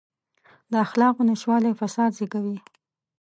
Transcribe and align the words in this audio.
د 0.71 0.73
اخلاقو 0.85 1.21
نشتوالی 1.29 1.71
فساد 1.79 2.11
زېږوي. 2.17 2.57